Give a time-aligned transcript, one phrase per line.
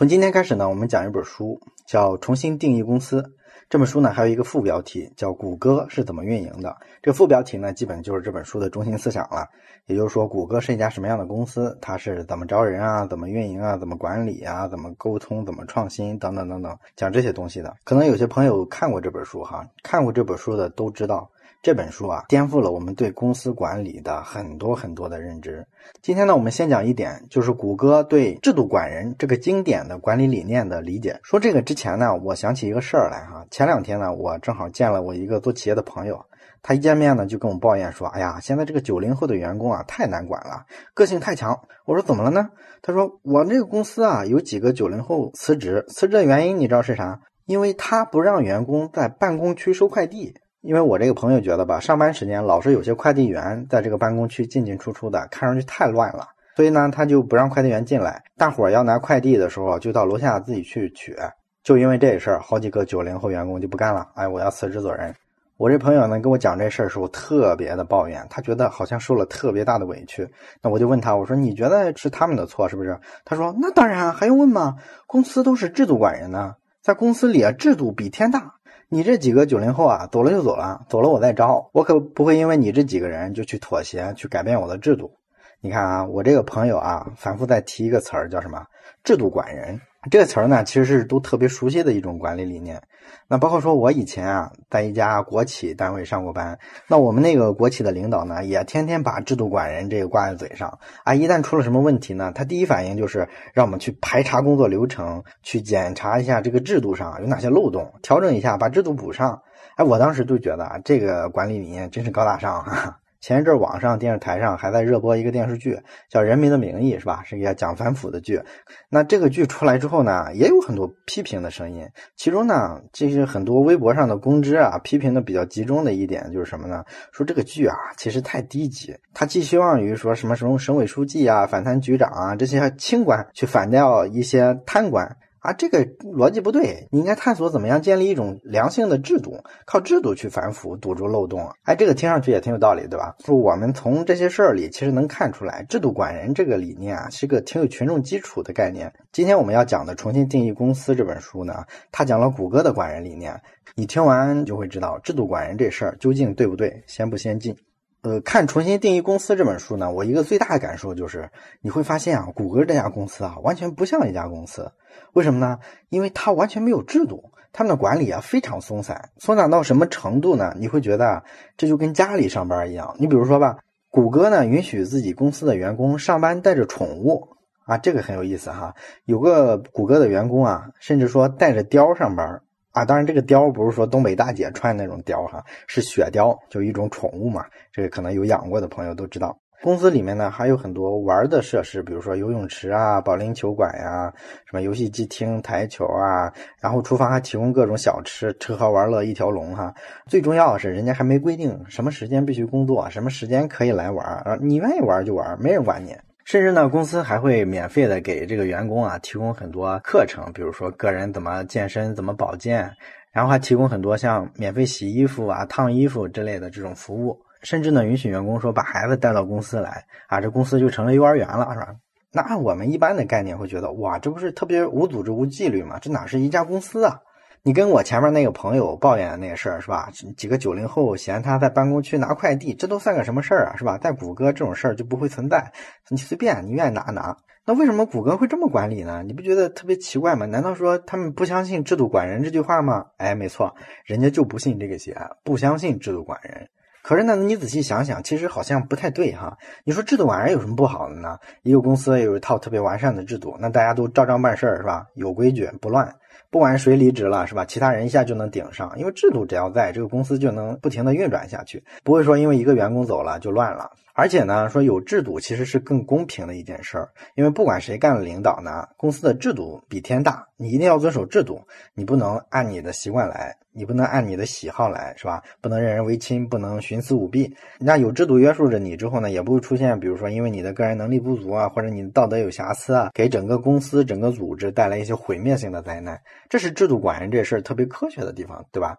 [0.00, 3.20] 从今天开始呢，我们讲一本书，叫《重新定义公司》。
[3.68, 6.74] 这本书呢，还有一个副标题叫“谷歌是怎么运营的”。
[7.02, 9.46] 这个副标题呢，基本就是这本书的中心思想了。
[9.84, 11.76] 也就是说，谷歌是一家什么样的公司？
[11.82, 13.04] 它是怎么招人啊？
[13.04, 13.76] 怎么运营啊？
[13.76, 14.66] 怎么管理啊？
[14.66, 15.44] 怎么沟通？
[15.44, 16.18] 怎么创新？
[16.18, 17.76] 等等等等，讲这些东西的。
[17.84, 21.30] 可能有些朋友看过这本书哈，看过这本书的都知道。
[21.62, 25.66] 这本书啊，颠覆了我们对公司管理的很多很多的认知。
[26.00, 31.20] 今天呢，我们先讲一点，就是谷歌对制度管人这个经典的管理理念的理解。
[31.22, 33.44] 说这个之前呢，我想起一个事儿来哈。
[33.50, 36.24] 前两天呢，我正好见了我一个做企业的朋友，
[36.62, 40.64] 他一见面呢，就跟我抱怨说：“哎呀，现在这个九零后的员工啊，太难管了，
[40.94, 42.48] 个性太强。”我说：“怎么了呢？”
[42.80, 47.20] 他说：“我这个公司啊，有几个九零后辞职，辞职的原因你知道是啥？
[47.44, 58.22] 因为他不让员工在办公区收快递。”因为我这个朋友觉得吧，上班时间老是有些快递员在这个办公区进进出出的，看上去太乱了，所以呢，他就不让快递员进来。
[58.36, 61.16] 大伙儿要拿快递的时候，就到楼下自己去取。
[61.62, 65.14] 就因为这事儿，好几个九零后员工就不干了，哎，我要辞职走人。
[65.56, 70.28] 我这朋友呢，跟我讲这事儿时候特别的抱怨，他觉得好像受了特别大的委屈。
[70.62, 72.98] 那我就问他，我说你觉得是他们的错是不是？
[73.24, 74.76] 他说那当然，还用问吗？
[75.06, 78.56] 公司都是制度管人呢，在公司里啊，制度比天大。
[78.92, 85.12] 你这几个九零后啊，走了就走了，走了我再招，我可不会因为你这几个人就去妥协，去改变我的制度。
[85.60, 88.66] 你看啊，我这个朋友啊，反复在提一个词儿，叫什么？
[89.04, 89.80] 制度管人。
[90.08, 92.80] 这个词儿呢，其实是都特别熟悉的一种管理理念。
[93.28, 96.58] 那包括说，我以前啊，在一家国企单位上过班。
[96.88, 101.14] 那我们那个国企的领导呢，也天天把制度管人这个挂在嘴上啊。
[101.14, 109.42] 一旦出了什么问题呢，他第一反应就是让我们去排查工作流程，去检查一下这个制度上有哪些漏洞，调整一下，把制度补上。
[109.76, 112.99] 哎，我当时就觉得啊，这个管理理念真是高大上哈。
[113.20, 117.22] 前一阵网上电视台上还在热播一个电视剧，叫《人民的名义》，是吧？
[117.24, 118.40] 是一个讲反腐的剧。
[118.88, 121.86] 那这个剧出来之后呢，也有很多批评的声音。
[122.16, 126.82] 其中呢，这些很多微博上的公知啊，批评的比较集中的一点就是什么呢？
[127.12, 128.96] 说这个剧啊，其实太低级。
[129.12, 135.16] 他寄希望于说什么什么省委书记啊、反贪局长啊这些清官去反掉一些贪官。
[135.40, 141.50] 啊，这个逻辑不对，你应该探索怎么样建立一种良性的制度，靠制度去反腐，堵住漏洞。
[141.62, 143.16] 哎，这个听上去也挺有道理，对吧？
[143.24, 148.92] 说我们从这些事儿里其实能看出来，制度管人这个理念啊，是个挺有群众基础的概念。
[149.12, 153.40] 今天我们要讲的《重新定义公司》这本书呢，它讲了谷歌的管人理念，
[153.74, 157.56] 你听完就会知道制度管人这事儿究竟对不对，先不先进。
[158.02, 161.30] 呃，看《重新定义公司》这本书呢，我一个最大的感受就是，
[161.60, 164.72] 你会发现啊，谷歌这家公司啊，完全不像一家公司。
[165.12, 165.58] 为什么呢？
[165.90, 170.54] 因为它完全没有制度，他们的管理啊非常松散，松散到什么程度呢？
[170.58, 171.22] 你会觉得
[171.58, 172.96] 这就跟家里上班一样。
[172.98, 173.58] 你比如说吧，
[173.90, 177.28] 谷歌呢允许自己公司的员工上班带着宠物
[177.66, 178.74] 啊，这个很有意思哈。
[179.04, 182.40] 有个谷歌的员工啊，甚至说带着貂上班。
[182.72, 187.44] 啊，当然这个貂不是说东北大姐穿那种貂哈，是雪貂，就一种宠物嘛。
[187.72, 189.36] 这个可能有养过的朋友都知道。
[189.62, 194.10] 公司里面呢还有很多玩的设施，比如说游泳池啊、保龄球馆呀、
[194.46, 196.32] 什么游戏机厅、台球啊，
[196.62, 199.74] 然后厨房还提供各种小吃，吃喝玩乐一条龙哈。
[200.06, 205.94] 最重要的是，人家还没规定什么时间必须工作，什么时间可以来玩啊，你愿意玩就玩，没人管你。
[206.30, 212.70] 甚至呢，公司还会免费的给这个员工啊提供很多课程，比如说个人怎么健身、怎么保健，
[213.10, 217.18] 然后还提供很多像免费洗衣服啊、烫衣服之类的这种服务。
[217.42, 221.74] 甚至呢，允许员工说把孩子带到公司来啊，这公司就成了幼儿园了，是吧？
[222.12, 225.80] 那按我们一般的概念会觉得，哇，这不是特别无组织、无纪律吗？
[225.80, 227.00] 这哪是一家公司啊？
[227.42, 229.90] 你跟我前面那个朋友抱怨的那个事儿是吧？
[230.14, 233.56] 几个九零后嫌他在办公区拿快递，这都算个什么事儿啊？
[233.56, 233.78] 是吧？
[233.78, 235.50] 在谷歌这种事儿就不会存在，
[235.88, 237.16] 你随便你愿意拿拿。
[237.46, 239.02] 那为什么谷歌会这么管理呢？
[239.02, 240.26] 你不觉得特别奇怪吗？
[240.26, 242.84] 难道说他们不相信制度管人这句话吗？
[242.98, 243.54] 哎，没错，
[243.86, 246.46] 人家就不信这个邪，不相信制度管人。
[246.82, 249.38] 可是呢，你仔细想想，其实好像不太对哈。
[249.64, 251.16] 你说制度管人有什么不好的呢？
[251.42, 254.86] 一个公司有一套特别完善的制度，那大家都照章办事儿是吧？
[254.94, 255.94] 有规矩不乱。
[256.30, 257.44] 不管谁离职了，是吧？
[257.44, 263.70] 其他人一下就能顶上，因为制度只要在，这个公司就能不停的运转下去，不会说因为一个员工走了就乱了。
[263.92, 271.42] 而且呢，说有制度其实是更公平的一件事儿，因为不管谁干了领导呢，公司的制度比天大，你一定要遵守制度，
[271.74, 273.36] 你不能按你的习惯来。
[273.52, 275.20] 你不能按你的喜好来，是吧？
[275.40, 277.34] 不能任人唯亲，不能徇私舞弊。
[277.58, 285.99] 那有制度约束着你之后呢，也不会出现，比如说因为你的个人能力不足啊，或者你的道德有瑕疵啊，给整个公司、整个组织带来一些毁灭性的灾难。
[286.28, 288.78] 这是制度管人这事儿特别科学的地方，对吧？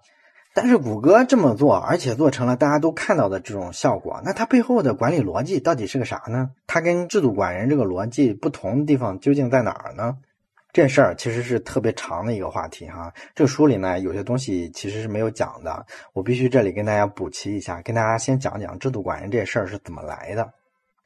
[0.54, 6.52] 但是谷歌这么做，而且做成了大家都看到的这种效果，那它背后的管理逻辑到底是个啥呢？
[6.68, 10.18] 它跟制度管人这个逻辑不同的地方究竟在哪儿呢？
[10.74, 13.14] 这事儿其实是特别长的一个话题哈。
[13.34, 20.54] 这个书里呢，有些东西其实是没有讲的，我必须这里跟大家补齐一下，跟大家先讲讲制度管人这事儿是怎么来的。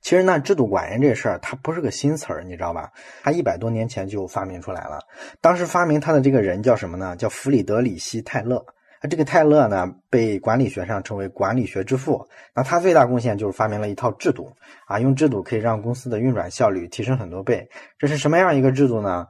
[0.06, 2.92] 其实呢，制度管人这事儿它不是个新词儿，你知道吧？
[3.24, 5.00] 它一百多年前就发明出来了。
[5.42, 7.16] 当时发明它的这个人叫什么呢？
[7.16, 8.64] 叫弗里德里希·泰勒。
[9.10, 12.24] 这个泰勒呢，被管理学上称为管理学之父。
[12.54, 14.48] 那他最大贡献就是发明了一套制度
[14.86, 17.68] 啊，用制度可以让公司的运转效率提升很多倍。
[17.98, 19.26] 这是什么样一个制度呢？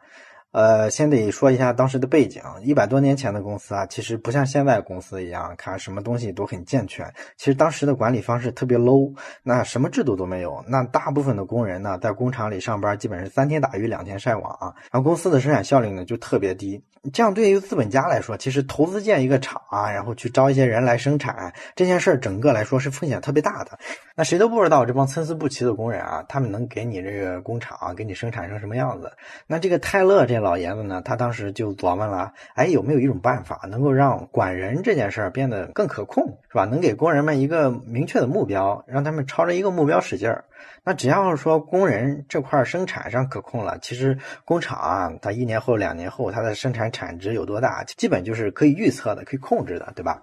[0.55, 2.41] 呃，先得说一下当时的背景。
[2.63, 7.13] 一百多年前的公司啊，其实不像现在公司一样，看什么东西都很健全。
[7.35, 9.13] 其实当时的管理方式特别 low，
[9.43, 10.63] 那什么制度都没有。
[10.65, 16.81] 那大部分的工人呢，在工厂里上班，基本是三天打鱼两天晒网啊，然后公司的生产效率呢就特别低。
[17.13, 23.77] 这样对于资本家来说，其实投资建一个厂啊，然后去招一些人来生产这件事儿，整个来说是风险特别大的。
[24.15, 29.11] 那谁都不知道这帮参差不齐的工人啊，他们能给你这个工厂啊给你生产成什么样子？
[29.45, 36.65] 那这个泰勒这老爷子呢，他当时就琢磨了，哎，有没有一种办法能够让管人这件事儿变得更可控，是吧？
[36.65, 40.45] 能给工人们一个明确的目标，让他们朝着一个目标使劲儿。
[40.83, 50.21] 那只要是说工人这块生产上可控了，其实工厂啊，它一年后、两年后它的生产产值有多大，基本就是可以预测的、可以控制的，对吧？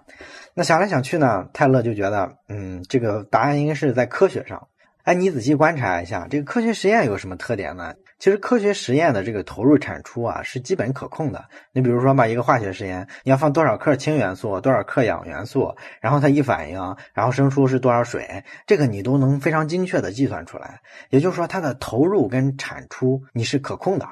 [0.53, 4.69] 那想来想去呢，泰勒就觉得，嗯，这个答案应该是在科学上。
[5.03, 7.93] 哎，你仔细观察一下，这个科学实验有什么特点呢？
[8.23, 11.43] 其实科学实验的这个投入产出啊是基本可控的。
[11.73, 20.79] 你比如说吧，一个化学实验，你要放多少克氢元素，多少克氧元素，然后它一反应，然后生出是多少水，这个你都能非常精确的计算出来。
[21.09, 24.07] 也就是说，它的投入跟产出你是可控的。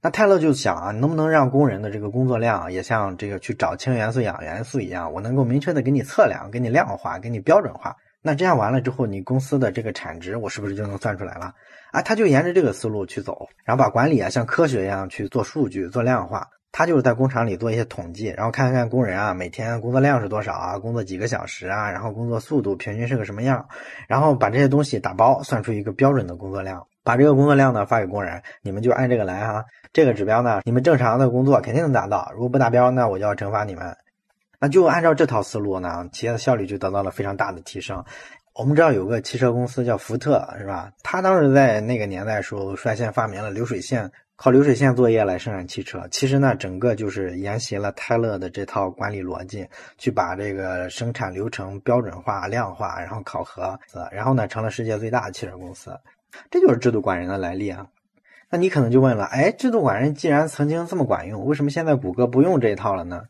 [0.00, 7.96] 那泰勒就想啊，能不能让工人的这个工作量也像这个去找氢元素、氧元素一样，我能够明确的给你测量、给你量化、给你标准化。
[8.26, 11.54] 那这样完了之后，你公司的这个产值，我是不是就能算出来了？
[11.92, 16.48] 啊，他就沿着这个思路去走，然后把管理啊像科学一样去做数据、做量化。
[16.72, 23.64] 他就是在工厂里做一些统计，然后看看工人啊每天工作量是多少啊，工作几个小时啊，然后工作速度平均是个什么样，
[24.08, 29.64] 然后把这些东西打包算出一个标准的工作量，把这个工作量呢发给工人，你们就按这个来哈。
[29.92, 33.96] 这个指标呢，你们正常的工作肯定能达到，如果不达标，那我就要惩罚你们。
[34.58, 38.04] 那就按照这套思路呢，企业的效率就得到了非常大的提升。
[38.54, 40.90] 我们知道有个汽车公司叫福特，是吧？
[41.02, 46.08] 他当时在那个年代时候率先发明了流水线，靠流水线作业来生产汽车。
[46.10, 49.68] 其实呢，整个就是沿袭了泰勒的这套管理逻辑，
[49.98, 53.78] 去把这个生产流程标准化、量化，然后考核，
[54.10, 55.94] 然后呢，成了世界最大的汽车公司。
[56.50, 57.86] 这就是制度管人的来历啊。
[58.48, 63.24] 那你可能就问了，哎，制度管人既然曾经这么管用，为什么现在谷歌不用这一套了呢？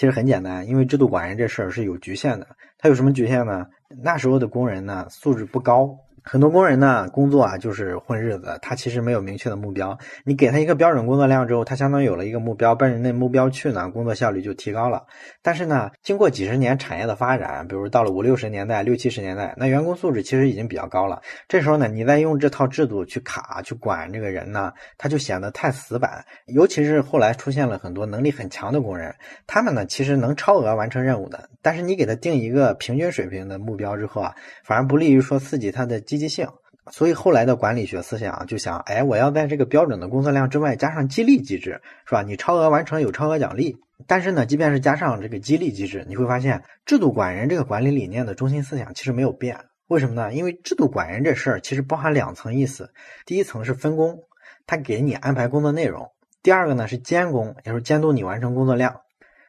[0.00, 2.46] 其实很简单，因为制度管人这事儿是有局限的。
[2.78, 3.66] 它有什么局限呢？
[4.02, 5.94] 那时候的工人呢，素质不高。
[6.22, 9.96] 很多工人呢，工作啊就是混日子，他其实没有明确的目标。
[10.24, 15.02] 你给他一个标准工作量之后，他相当于有了一个目标，奔着那目标去呢，工作效率就提高了。
[15.42, 21.22] 但是呢，经过几十年产业的发展，比如到了五六十年代、六七十年代，那员工素质其实已经比较高了。
[21.48, 26.22] 这时候呢，你再用这套制度去卡、去管这个人呢，他就显得太死板。
[26.46, 29.14] 尤其是后来出现了很多能力很强的工人，
[29.46, 31.48] 他们呢其实能超额完成任务的。
[31.62, 34.34] 但是你给他定一个平均水平的目标之后啊，
[34.64, 35.98] 反而不利于说刺激他的。
[36.10, 36.48] 积极性，
[36.90, 42.22] 所以后来的管理学思想就想，哎，我要在这个标准的工作量之外加上激励机制，是吧？
[42.22, 43.76] 你超额完成有超额奖励。
[44.08, 49.56] 但是呢，即便是加上这个激励机制，你会发现制度管人这个管理理念的中心思想其实没有变。
[49.86, 50.34] 为什么呢？
[50.34, 52.90] 因为制度管人这事儿其实包含两层意思，
[53.24, 54.18] 第一层是分工，
[54.66, 56.06] 他给你安排工作内容；
[56.42, 59.02] 第二个呢是监工，也就是监督你完成工作量。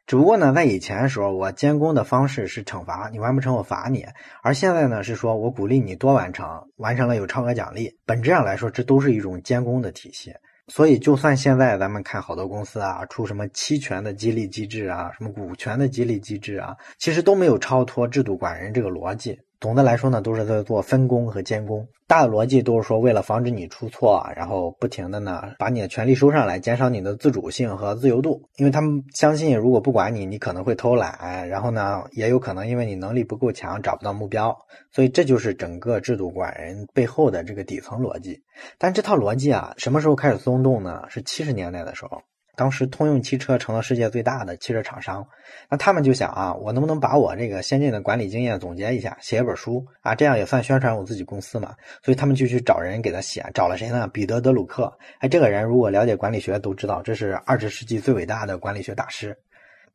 [0.07, 4.01] 只不过呢，在以前的时候，我监工的方式是惩罚你完不成，我罚你；
[4.43, 7.97] 而现在呢，是说我鼓励你多完成，完成了有超额奖励。
[8.05, 10.33] 本质上来说，这都是一种监工的体系。
[10.67, 19.39] 所以，就算现在咱们看好多公司啊，出什么期权的激励机制啊，什么股权的激励机制啊，其实都没有超脱制度管人这个逻辑。
[19.61, 34.57] 总的来说呢，都是在做分工和监工，大的逻辑都是说，为了防止你出错，然后不停的呢把你的权利收上来，减少你的自主性和自由度，因为他们相信，如果不管你，你可能会偷懒，然后呢，也有可能因为你能力不够强，找不到目标，
[34.91, 38.41] 所以这就是整个制度管人背后的这个底层逻辑。
[38.79, 41.03] 但这套逻辑啊，什么时候开始松动呢？
[41.07, 42.23] 是七十年代的时候。
[42.55, 45.25] 当时通用汽车成了世界最大的汽车厂商，
[45.69, 51.73] 那他们就想啊，我能不能把我这个先进的管理经验总结一下，写一本书啊，这样也算宣传我自己公司嘛。
[52.03, 54.07] 所以他们就去找人给他写，找了谁呢？
[54.07, 54.91] 彼得·德鲁克。
[55.19, 59.35] 哎，这个人如果了解管理学都知道，这是二十世纪最伟大的管理学大师。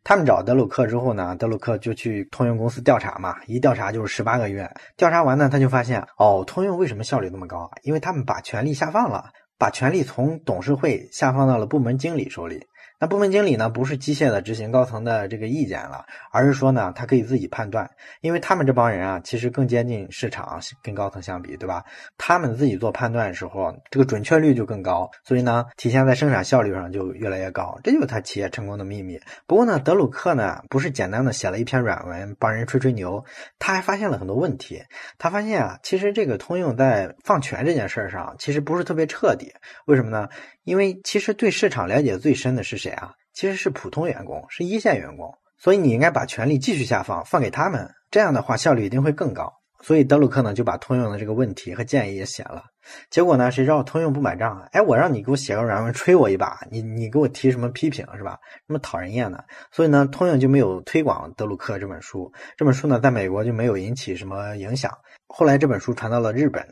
[0.02, 4.70] 他们找德鲁克之后呢，德鲁克就去通用公司调查嘛，一调查就是十八个月。
[4.96, 7.70] 调查完呢，他就发现哦，通用为什么效率那么高啊？
[7.82, 9.30] 因为他们把权力下放了。
[9.58, 12.66] 把权力从董事会下放到了部门经理手里。
[12.98, 21.84] 那部门经理呢，不是机械的执行高层的这个意见了，而是说呢，他可以自己判断，因为他们这帮人啊，其实更接近市场，跟高层相比，对吧？
[22.16, 29.20] 他们自己做判断的时候，这个准确率就更高，所以呢，体现在生产效率上就越来越高，这就是他企业成功的秘密。
[29.46, 33.24] 不过呢，德鲁克呢，不是简单的写了一篇软文帮人吹吹牛，
[33.58, 34.82] 他还发现了很多问题。
[35.18, 39.52] 他发现啊，其实这个通用在放权这件事上，其实不是特别彻底。
[39.84, 40.28] 为什么呢？
[40.66, 43.12] 因为其实对市场了解最深的是谁啊？
[43.32, 45.32] 其实是普通员工，是一线员工。
[45.56, 49.52] 所以你应该把权力继续下放，放给他们，这样的话效率一定会更高。
[49.80, 52.64] 所以德鲁克呢就把通用的这个问题和建议也写了。
[53.10, 54.68] 结果呢，谁知道通用不买账啊？
[54.72, 58.36] 哎，我让你给我写个软文吹我一把，你你给我提什么批评是吧？
[58.66, 59.44] 那么讨人厌的。
[59.70, 62.32] 所以呢，通用就没有推广德鲁克这本书。
[62.56, 64.90] 这本书呢，在美国就没有引起什么影响。
[65.28, 66.66] 后来这本书传到了日本。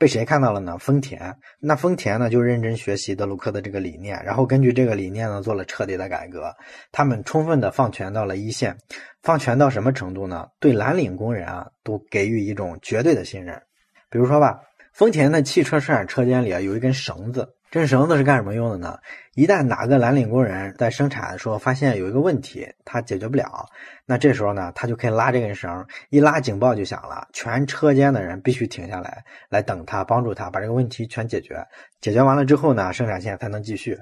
[0.00, 0.78] 被谁看到了呢？
[0.78, 1.36] 丰田。
[1.58, 6.50] 那丰田呢，就认真学习德鲁克的这个理念，然后根据这个理念呢，做了彻底的改革。
[6.90, 8.74] 他们充分的放权到了一线，
[9.22, 10.48] 放权到什么程度呢？
[10.58, 13.60] 对蓝领工人啊，都给予一种绝对的信任。
[14.08, 14.62] 比如说吧，
[14.94, 17.46] 丰田的汽车生产车间里啊，有一根绳子。
[17.70, 18.98] 这绳子是干什么用的呢？
[19.34, 23.64] 一旦哪个蓝领工人在生产的时候发现有一个问题，他解决不了，
[24.04, 31.64] 那这时候呢，他就可以拉这根绳，一拉警报就响了，全车间的人必须停下来，来等他，帮助他把这个问题全解决。
[32.00, 33.96] 解决完了之后呢，生产线才能继续。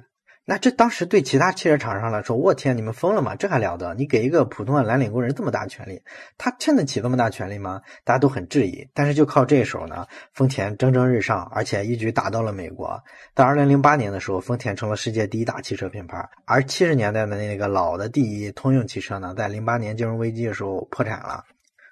[0.50, 3.36] 那这当时对其他汽车厂商来说，我天，你们疯了吗？
[3.36, 3.92] 这还了得？
[3.92, 6.00] 你给一个普通的蓝领工人这么大权力，
[6.38, 7.82] 他撑得起这么大权力吗？
[8.02, 8.88] 大家都很质疑。
[8.94, 12.98] 但是就靠这手呢，丰田蒸蒸日上，而且一举打到了美国。
[13.34, 16.26] 到二零零八年的时候，丰田成了世界第一大汽车品牌。
[16.46, 21.44] 而七十年代的那个老的第一通用汽车呢，在零八年金融危机的时候破产了。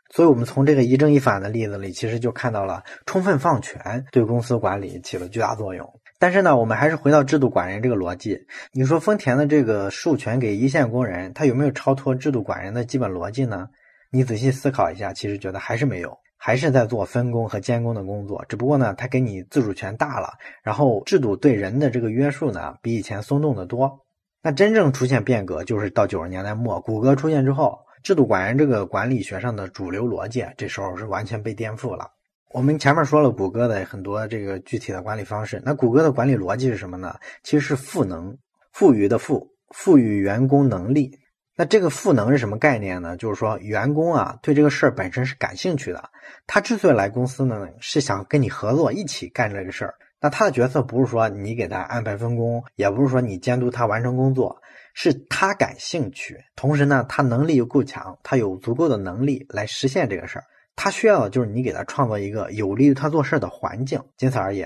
[0.09, 5.87] 所以，我们从这个一正一反的例子里，其实就看到了充分放权对公司管理起了巨大作用。
[6.19, 8.47] 但是呢，我们还是回到制度管人这个逻辑。
[8.73, 13.69] 你说丰田的这个授权给一线工人，他有没有超脱制度管人的基本逻辑呢？
[14.11, 18.45] 你仔细思考一下，其实觉得还是没有，还是在做分工和监工的工作。
[18.49, 20.29] 只不过呢，他给你自主权大了，
[20.63, 24.01] 然后制度对人的这个约束呢，比以前松动的多。
[24.43, 32.13] 那真正出现变革，就是到九十年代末，谷歌出现之后，制度管人这个管理学上的主流逻辑，这时候是完全被颠覆了。
[32.57, 37.15] 我们前面说了谷歌的很多这个具体的管理方式，那谷歌的管理逻辑是什么呢？
[37.43, 38.35] 其实是赋能，
[38.73, 41.19] 赋予的赋，赋予员工能力。
[41.55, 43.15] 那这个赋能是什么概念呢？
[43.19, 46.03] 就是说员工啊对这个事儿本身是感兴趣的，
[46.47, 49.95] 他之所以来公司呢，是想跟你合作一起干这个事儿。
[50.19, 54.57] 那他的角色不是说你给他安排分工，也不是说你监督他完成工作，
[54.95, 60.45] 是他感兴趣，同时呢他能力又够强，他有足够的能力来实现这个事儿。
[60.77, 64.65] 他需要的就是你给他创造一个有利于他做事的环境，仅此而已。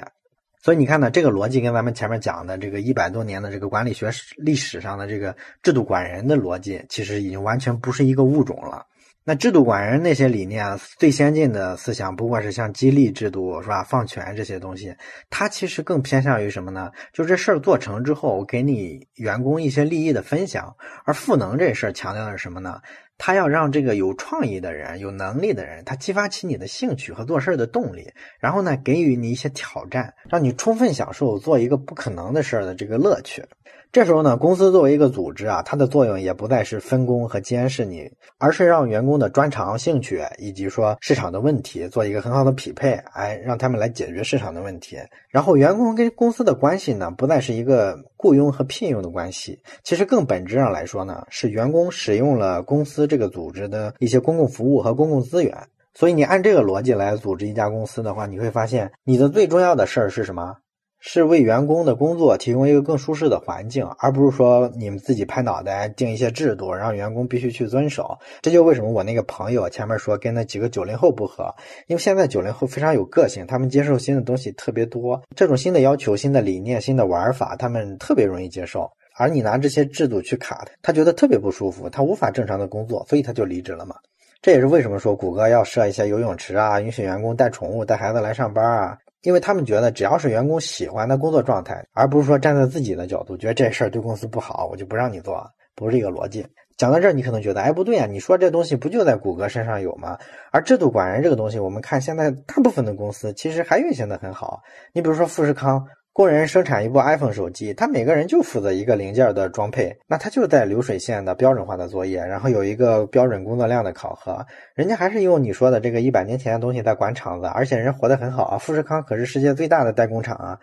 [0.63, 8.85] 所以你看呢，这个逻辑跟咱们前面讲的这个一百多年的这个管理学史历史上的这个制度管人的逻辑，其实已经完全不是一个物种了。
[9.23, 10.67] 那制度管人那些理念，
[10.99, 14.95] 最先进的思想，不过是像激励制度是吧，放权这些东西，
[15.29, 16.91] 它其实更偏向于什么呢？
[17.13, 20.75] 就这事儿做成之后，给你员工一些利益的分享。
[21.05, 22.81] 而赋能这事儿强调的是什么呢？
[23.19, 33.45] 他要让这个有创意的人、有能力的人，他激发起你的兴趣和做事儿的动力，然后呢，给予你一些挑战，让你充分享受做一个不可能的事儿的这个乐趣。
[33.93, 44.97] 这时候呢，公司作为一个组织啊，它的作用也不再是分工和监视你，而是让员工的专长、兴趣以及说市场的问题做一个很好的匹配，哎，让他们来解决市场的问题。
[45.29, 55.53] 然后，员工跟公司的关系呢，不再是一个雇佣和聘用的关系，其实更本质上来说呢，是员工使用了公司这个组织的一些公共服务和公共资源。
[55.95, 60.55] 所以，你按这个逻辑来组织一家公司的话，你会发现你的最重要的事儿是什么？
[61.01, 68.19] 是为员工的工作提供一个更舒适的环境，而不是说你们自己拍脑袋定一些制度，让员工必须去遵守。
[68.43, 71.55] 这就为什么我那个朋友前面说跟那几个九零后不合，
[71.87, 78.91] 因为现在九零后非常有个性，他们接受新的东西特别多，这种新的要求、新的理念、新的玩法，他们特别容易接受。
[79.17, 83.97] 而你拿这些制度去卡他，他觉得特别不舒服，他无法正常的工作，所以他就离职了嘛。
[84.43, 88.99] 这也是为什么说谷歌要设一些游泳池啊，允许员工带宠物、带孩子来上班啊。
[89.23, 96.47] 因为他们觉得，只要是员工喜欢的工作状态，而不是说站在自己的角度，觉得这事儿对公司不好，我就不让你做，不是一个逻辑。
[96.77, 100.19] 讲到这儿，你可能觉得，哎，不对啊，你说这东西不就在谷歌身上有吗？
[100.51, 104.63] 而制度管人这个东西，我们看现在大部分的公司其实还运行的很好。
[104.93, 105.87] 你比如说富士康。
[106.13, 114.45] 工人生产一部 iPhone 手机，他每个人就负责一个零件的装配，那他就在流水线的标准化的作业，然后有一个标准工作量的考核。
[114.75, 118.59] 人家还是用你说的这个一百年前的东西在管厂子，而且人活得很好啊。
[118.59, 120.59] 富士康可是世界最大的代工厂啊。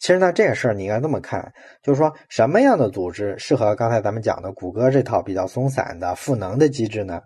[0.00, 7.20] 其实呢，这个事儿你应该这么看，就是说什么样的组织适合刚才咱们讲的谷歌这套比较松散的赋能的机制呢？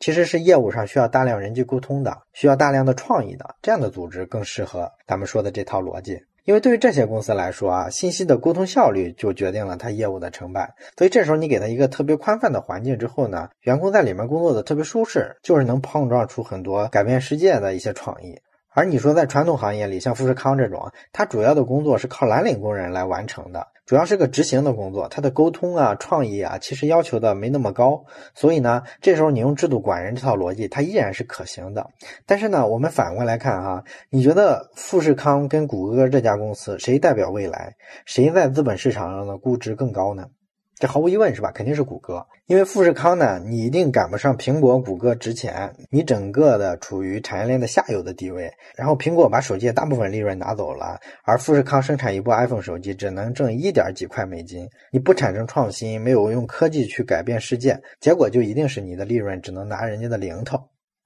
[0.00, 6.18] 其实是业务上需要大量人际沟通的，需要大量的创意的这样的组织更适合咱们说的这套逻辑。
[6.48, 10.74] 因为对于这些公司来说啊，信息的沟通效率就决定了它业务的成败。
[10.96, 18.34] 所以这时候你给他一个特别宽泛的环境之后呢，员工在里面工作的特别舒适，就是能碰撞出很多改变世界的一些创意。
[18.74, 28.04] 而你说在传统行业里，像富士康这种，它主要的工作是靠蓝领工人来完成的，主要是个执行的工作，它的沟通啊、创意啊，其实要求的没那么高。
[28.34, 31.90] 所以呢，这时候你用制度管人这套逻辑，它依然是可行的。
[32.24, 37.74] 但是呢，我们反过来看哈，你觉得富士康跟谷歌这家公司谁代表未来？
[38.04, 40.28] 谁在资本市场上的估值更高呢？
[40.78, 41.50] 这毫无疑问是吧？
[41.50, 48.48] 肯定是谷歌，因为富士康呢，你一定赶不上苹果、谷歌值钱，你整个的处于产业链的下游的地位。
[48.76, 54.68] 然后苹果把手机的大部分利润拿走了，而富士康生产一部 iPhone 手机只能挣一点几块美金。
[54.92, 60.60] 你不产生创新，没有用科技去改变世界，结果就一定是你的利润只能拿人家的零头。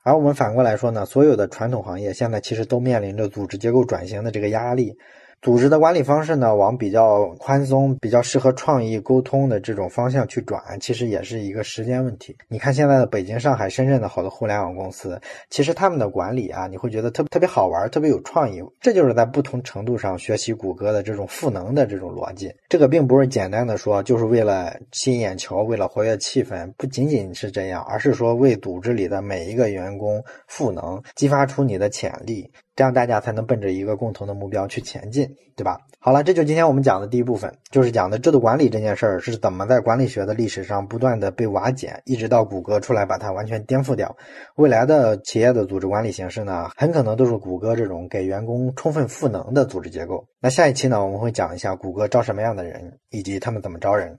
[0.05, 4.95] 而我们反过来说呢，所有的传统行业现在其实都面临着组织结构转型的这个压力。
[5.43, 12.37] 组织的管理方式呢，往比较宽松、比较适合创意沟通的这种方向去转，其实也是一个时间问题。
[12.47, 15.21] 你看现在的北京、上海、深圳的好多互联网公司，
[15.51, 18.63] 其实他们的管理啊，你会觉得特特别好玩，特别有创意。
[18.81, 22.55] 这就是在不同程度上学习谷歌的这种赋能的这种逻辑。
[22.69, 32.49] 这个并不是简单的说，就是为了吸引眼球，为了活跃气氛，不仅仅是这样，而是说为组织里的每一个员工赋能，激发出你的潜力。
[32.83, 35.79] 这样大家才能奔着一个共同的目标去前进，对吧？
[36.01, 44.17] 好了，这就今天我们讲的第一部分，就是讲的制度管理这件事儿是怎么在管理学的历史上不断的被瓦解，一直到谷歌出来把它完全颠覆掉。
[44.57, 50.27] 未来的企业的组织管理形式呢，很可能都是谷歌这种给员工充分赋能的组织结构。
[50.41, 54.19] 那下一期呢，我们会讲一下谷歌招什么样的人，以及他们怎么招人。